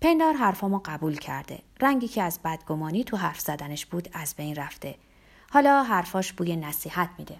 پندار 0.00 0.34
حرفامو 0.34 0.80
قبول 0.84 1.16
کرده. 1.16 1.58
رنگی 1.80 2.08
که 2.08 2.22
از 2.22 2.40
بدگمانی 2.44 3.04
تو 3.04 3.16
حرف 3.16 3.40
زدنش 3.40 3.86
بود 3.86 4.08
از 4.12 4.34
بین 4.36 4.56
رفته. 4.56 4.94
حالا 5.50 5.82
حرفاش 5.82 6.32
بوی 6.32 6.56
نصیحت 6.56 7.10
میده. 7.18 7.36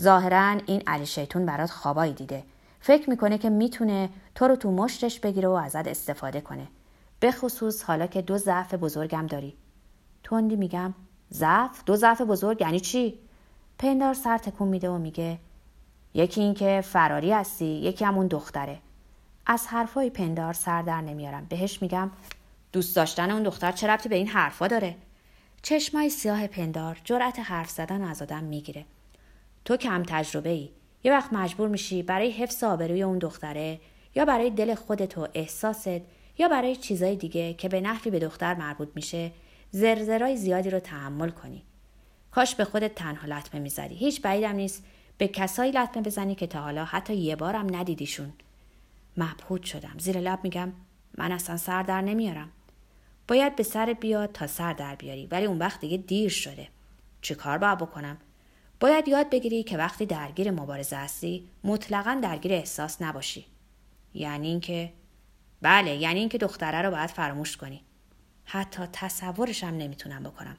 ظاهرا 0.00 0.60
این 0.66 0.82
علی 0.86 1.06
شیطون 1.06 1.46
برات 1.46 1.70
خوابایی 1.70 2.12
دیده. 2.12 2.44
فکر 2.80 3.10
می‌کنه 3.10 3.38
که 3.38 3.50
می‌تونه 3.50 4.10
تو 4.34 4.48
رو 4.48 4.56
تو 4.56 4.70
مشتش 4.70 5.20
بگیره 5.20 5.48
و 5.48 5.52
ازت 5.52 5.88
استفاده 5.88 6.40
کنه. 6.40 6.66
به 7.20 7.32
خصوص 7.32 7.82
حالا 7.82 8.06
که 8.06 8.22
دو 8.22 8.38
ضعف 8.38 8.74
بزرگم 8.74 9.26
داری. 9.26 9.56
تندی 10.24 10.56
میگم 10.56 10.94
ضعف؟ 11.32 11.84
دو 11.86 11.96
ضعف 11.96 12.20
بزرگ 12.20 12.60
یعنی 12.60 12.80
چی؟ 12.80 13.18
پندار 13.78 14.14
سر 14.14 14.38
تکون 14.38 14.68
میده 14.68 14.90
و 14.90 14.98
میگه 14.98 15.38
یکی 16.14 16.40
اینکه 16.40 16.80
فراری 16.84 17.32
هستی 17.32 17.64
یکی 17.64 18.04
همون 18.04 18.26
دختره. 18.26 18.78
از 19.46 19.66
حرفای 19.66 20.10
پندار 20.10 20.52
سر 20.52 20.82
در 20.82 21.00
نمیارم. 21.00 21.46
بهش 21.48 21.82
میگم 21.82 22.10
دوست 22.72 22.96
داشتن 22.96 23.30
اون 23.30 23.42
دختر 23.42 23.72
چه 23.72 23.86
ربطی 23.86 24.08
به 24.08 24.16
این 24.16 24.28
حرفا 24.28 24.66
داره؟ 24.66 24.96
چشمای 25.62 26.10
سیاه 26.10 26.46
پندار 26.46 27.00
جرأت 27.04 27.38
حرف 27.38 27.70
زدن 27.70 28.02
از 28.02 28.22
آدم 28.22 28.44
می‌گیره. 28.44 28.84
تو 29.64 29.76
کم 29.76 30.02
تجربه 30.02 30.50
ای 30.50 30.70
یه 31.04 31.12
وقت 31.12 31.32
مجبور 31.32 31.68
میشی 31.68 32.02
برای 32.02 32.30
حفظ 32.30 32.64
آبروی 32.64 33.02
اون 33.02 33.18
دختره 33.18 33.80
یا 34.14 34.24
برای 34.24 34.50
دل 34.50 34.74
خودت 34.74 35.18
و 35.18 35.28
احساست 35.34 36.00
یا 36.38 36.48
برای 36.50 36.76
چیزای 36.76 37.16
دیگه 37.16 37.54
که 37.54 37.68
به 37.68 37.80
نحوی 37.80 38.10
به 38.10 38.18
دختر 38.18 38.54
مربوط 38.54 38.88
میشه 38.94 39.32
زرزرای 39.70 40.36
زیادی 40.36 40.70
رو 40.70 40.80
تحمل 40.80 41.30
کنی. 41.30 41.62
کاش 42.30 42.54
به 42.54 42.64
خودت 42.64 42.94
تنها 42.94 43.26
لطمه 43.26 43.60
می‌زدی. 43.60 43.94
هیچ 43.94 44.22
بعیدم 44.22 44.54
نیست 44.54 44.84
به 45.18 45.28
کسایی 45.28 45.72
لطمه 45.72 46.02
بزنی 46.02 46.34
که 46.34 46.46
تا 46.46 46.60
حالا 46.60 46.84
حتی 46.84 47.14
یه 47.14 47.36
بارم 47.36 47.76
ندیدیشون. 47.76 48.32
مبهوت 49.16 49.62
شدم. 49.62 49.94
زیر 49.98 50.20
لب 50.20 50.38
میگم 50.42 50.72
من 51.18 51.32
اصلا 51.32 51.56
سر 51.56 51.82
در 51.82 52.00
نمیارم. 52.00 52.50
باید 53.28 53.56
به 53.56 53.62
سر 53.62 53.92
بیاد 53.92 54.32
تا 54.32 54.46
سر 54.46 54.72
در 54.72 54.94
بیاری 54.94 55.26
ولی 55.26 55.44
اون 55.44 55.58
وقت 55.58 55.80
دیگه 55.80 55.96
دیر 55.96 56.30
شده. 56.30 56.68
چه 57.22 57.34
کار 57.34 57.58
باید 57.58 57.78
بکنم؟ 57.78 58.16
باید 58.80 59.08
یاد 59.08 59.30
بگیری 59.30 59.62
که 59.62 59.78
وقتی 59.78 60.06
درگیر 60.06 60.50
مبارزه 60.50 60.96
هستی 60.96 61.48
مطلقا 61.64 62.20
درگیر 62.22 62.52
احساس 62.52 63.02
نباشی. 63.02 63.46
یعنی 64.14 64.48
اینکه 64.48 64.92
بله 65.62 65.96
یعنی 65.96 66.20
اینکه 66.20 66.38
دختره 66.38 66.82
رو 66.82 66.90
باید 66.90 67.10
فراموش 67.10 67.56
کنی. 67.56 67.82
حتی 68.44 68.82
تصورشم 68.92 69.66
نمی‌تونم 69.66 70.22
بکنم. 70.22 70.56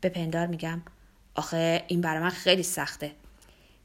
به 0.00 0.08
پندار 0.08 0.46
میگم 0.46 0.82
آخه 1.34 1.84
این 1.88 2.00
برای 2.00 2.22
من 2.22 2.30
خیلی 2.30 2.62
سخته. 2.62 3.12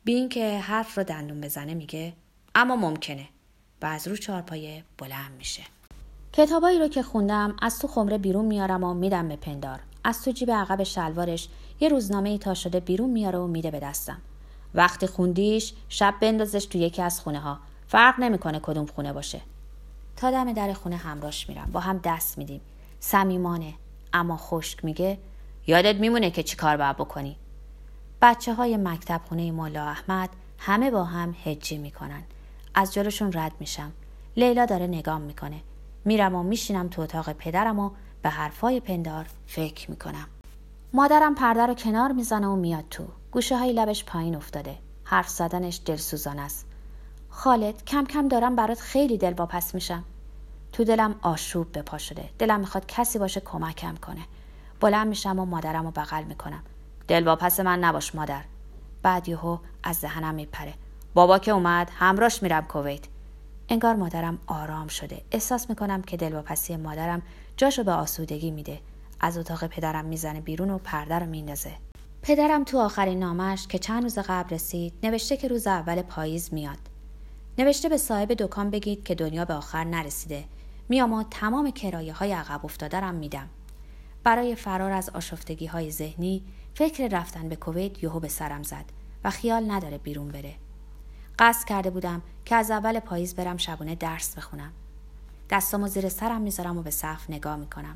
بی 0.03 0.13
اینکه 0.13 0.59
حرف 0.59 0.97
رو 0.97 1.03
دندون 1.03 1.41
بزنه 1.41 1.73
میگه 1.73 2.13
اما 2.55 2.75
ممکنه. 2.75 3.27
و 3.81 3.85
از 3.85 4.07
رو 4.07 4.17
چارپایه 4.17 4.83
بلند 4.97 5.31
میشه. 5.37 5.63
کتابایی 6.33 6.79
رو 6.79 6.87
که 6.87 7.03
خوندم 7.03 7.55
از 7.61 7.79
تو 7.79 7.87
خمره 7.87 8.17
بیرون 8.17 8.45
میارم 8.45 8.83
و 8.83 8.93
میدم 8.93 9.27
به 9.27 9.35
پندار. 9.35 9.79
از 10.03 10.23
تو 10.23 10.31
جیب 10.31 10.51
عقب 10.51 10.83
شلوارش 10.83 11.49
یه 11.79 11.89
روزنامه 11.89 12.29
ای 12.29 12.37
تا 12.37 12.53
شده 12.53 12.79
بیرون 12.79 13.09
میاره 13.09 13.39
و 13.39 13.47
میده 13.47 13.71
به 13.71 13.79
دستم. 13.79 14.17
وقتی 14.73 15.07
خوندیش 15.07 15.73
شب 15.89 16.15
بندازش 16.21 16.65
تو 16.65 16.77
یکی 16.77 17.01
از 17.01 17.19
خونه 17.19 17.39
ها 17.39 17.59
فرق 17.87 18.19
نمی‌کنه 18.19 18.59
کدوم 18.59 18.85
خونه 18.85 19.13
باشه. 19.13 19.41
تا 20.17 20.31
دم 20.31 20.53
در 20.53 20.73
خونه 20.73 20.95
همراش 20.95 21.49
میرم. 21.49 21.69
با 21.71 21.79
هم 21.79 22.01
دست 22.03 22.37
میدیم. 22.37 22.61
صمیمانه. 22.99 23.73
اما 24.13 24.37
خشک 24.37 24.85
میگه 24.85 25.17
یادت 25.67 25.95
میمونه 25.95 26.31
که 26.31 26.43
چی 26.43 26.55
کار 26.55 26.77
باید 26.77 26.97
بکنی؟ 26.97 27.35
بچه 28.21 28.53
های 28.53 28.77
مکتب 28.77 29.21
خونه 29.29 29.51
مولا 29.51 29.83
احمد 29.83 30.29
همه 30.57 30.91
با 30.91 31.03
هم 31.03 31.35
هجی 31.43 31.77
می‌کنن. 31.77 32.23
از 32.79 32.93
جلوشون 32.93 33.33
رد 33.33 33.51
میشم. 33.59 33.91
لیلا 34.37 34.65
داره 34.65 34.87
نگام 34.87 35.21
می‌کنه. 35.21 35.61
میرم 36.05 36.35
و 36.35 36.43
میشینم 36.43 36.87
تو 36.87 37.01
اتاق 37.01 37.33
پدرم 37.33 37.79
و 37.79 37.91
به 38.21 38.29
حرفای 38.29 38.79
پندار 38.79 39.25
فکر 39.47 39.91
می‌کنم. 39.91 40.27
مادرم 40.93 41.35
پرده 41.35 41.65
رو 41.65 41.73
کنار 41.73 42.11
می‌زنه 42.11 42.47
و 42.47 42.55
میاد 42.55 42.83
تو. 42.89 43.03
گوشه 43.31 43.57
های 43.57 43.73
لبش 43.73 44.05
پایین 44.05 44.35
افتاده. 44.35 44.75
حرف 45.03 45.29
زدنش 45.29 45.81
دلسوزان 45.85 46.39
است. 46.39 46.65
خالد 47.29 47.85
کم 47.85 48.05
کم 48.05 48.27
دارم 48.27 48.55
برات 48.55 48.79
خیلی 48.79 49.17
دل 49.17 49.33
پس 49.33 49.75
میشم. 49.75 50.03
تو 50.73 50.83
دلم 50.83 51.15
آشوب 51.21 51.71
به 51.71 51.81
پا 51.81 51.97
شده. 51.97 52.29
دلم 52.39 52.59
می‌خواد 52.59 52.85
کسی 52.85 53.19
باشه 53.19 53.39
کمکم 53.39 53.95
کنه. 53.95 54.21
بلند 54.81 55.07
میشم 55.07 55.39
و 55.39 55.45
مادرم 55.45 55.85
رو 55.85 55.91
بغل 55.91 56.23
می‌کنم. 56.23 56.63
دل 57.07 57.35
پس 57.35 57.59
من 57.59 57.79
نباش 57.79 58.15
مادر. 58.15 58.43
بعد 59.03 59.29
یهو 59.29 59.57
از 59.83 59.95
ذهنم 59.95 60.35
میپره. 60.35 60.73
بابا 61.13 61.39
که 61.39 61.51
اومد 61.51 61.91
همراش 61.93 62.43
میرم 62.43 62.65
کویت. 62.65 63.03
انگار 63.69 63.95
مادرم 63.95 64.39
آرام 64.47 64.87
شده. 64.87 65.21
احساس 65.31 65.69
می‌کنم 65.69 66.01
که 66.01 66.17
دلواپسی 66.17 66.75
مادرم 66.75 67.21
جاشو 67.57 67.83
به 67.83 67.91
آسودگی 67.91 68.51
میده. 68.51 68.79
از 69.19 69.37
اتاق 69.37 69.67
پدرم 69.67 70.05
می‌زنه 70.05 70.41
بیرون 70.41 70.69
و 70.69 70.77
پرده 70.77 71.19
رو 71.19 71.25
میندازه. 71.25 71.71
پدرم 72.21 72.63
تو 72.63 72.79
آخرین 72.79 73.19
نامش 73.19 73.67
که 73.67 73.79
چند 73.79 74.03
روز 74.03 74.19
قبل 74.19 74.55
رسید 74.55 74.93
نوشته 75.03 75.37
که 75.37 75.47
روز 75.47 75.67
اول 75.67 76.01
پاییز 76.01 76.53
میاد. 76.53 76.77
نوشته 77.57 77.89
به 77.89 77.97
صاحب 77.97 78.33
دکان 78.33 78.69
بگید 78.69 79.03
که 79.03 79.15
دنیا 79.15 79.45
به 79.45 79.53
آخر 79.53 79.83
نرسیده. 79.83 80.43
میام 80.89 81.13
و 81.13 81.23
تمام 81.23 81.71
کرایه 81.71 82.13
های 82.13 82.31
عقب 82.31 82.65
افتاده 82.65 82.99
رم 82.99 83.15
میدم. 83.15 83.49
برای 84.23 84.55
فرار 84.55 84.91
از 84.91 85.09
آشفتگی 85.09 85.65
های 85.65 85.91
ذهنی 85.91 86.43
فکر 86.73 87.07
رفتن 87.07 87.49
به 87.49 87.55
کویت 87.55 88.03
یهو 88.03 88.19
به 88.19 88.27
سرم 88.27 88.63
زد 88.63 88.85
و 89.23 89.29
خیال 89.29 89.71
نداره 89.71 89.97
بیرون 89.97 90.27
بره. 90.27 90.53
قصد 91.39 91.67
کرده 91.67 91.89
بودم 91.89 92.21
که 92.45 92.55
از 92.55 92.71
اول 92.71 92.99
پاییز 92.99 93.35
برم 93.35 93.57
شبونه 93.57 93.95
درس 93.95 94.35
بخونم. 94.35 94.71
دستامو 95.49 95.87
زیر 95.87 96.09
سرم 96.09 96.41
می‌ذارم 96.41 96.77
و 96.77 96.81
به 96.81 96.91
صف 96.91 97.29
نگاه 97.29 97.55
می‌کنم. 97.55 97.95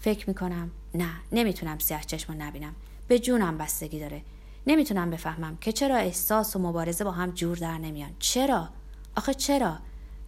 فکر 0.00 0.28
می‌کنم 0.28 0.70
نه 0.94 1.10
نمی‌تونم 1.32 1.78
سیاه 1.78 2.02
چشم 2.02 2.42
نبینم. 2.42 2.74
به 3.08 3.18
جونم 3.18 3.58
بستگی 3.58 4.00
داره. 4.00 4.22
نمی‌تونم 4.66 5.10
بفهمم 5.10 5.56
که 5.56 5.72
چرا 5.72 5.96
احساس 5.96 6.56
و 6.56 6.58
مبارزه 6.58 7.04
با 7.04 7.10
هم 7.10 7.30
جور 7.30 7.56
در 7.56 7.78
نمیان. 7.78 8.10
چرا؟ 8.18 8.68
آخه 9.16 9.34
چرا؟ 9.34 9.78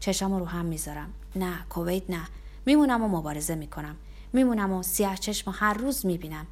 چشامو 0.00 0.38
رو 0.38 0.44
هم 0.44 0.64
می‌ذارم. 0.64 1.12
نه 1.36 1.54
کویت 1.70 2.10
نه. 2.10 2.28
میمونم 2.66 3.02
و 3.02 3.08
مبارزه 3.08 3.54
می‌کنم. 3.54 3.96
میمونم 4.32 4.72
و 4.72 4.82
سیاه 4.82 5.16
چشم 5.16 5.54
هر 5.56 5.74
روز 5.74 6.06
می‌بینم. 6.06 6.46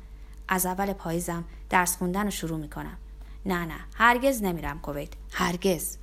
از 0.48 0.66
اول 0.66 0.92
پاییزم 0.92 1.44
درس 1.70 1.96
خوندن 1.96 2.24
رو 2.24 2.30
شروع 2.30 2.58
می‌کنم. 2.58 2.96
نه 3.46 3.64
نه 3.64 3.74
هرگز 3.94 4.42
نمیرم 4.42 4.78
کویت. 4.78 5.08
هرگز. 5.32 5.98